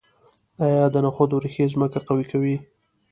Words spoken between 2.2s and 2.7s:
کوي؟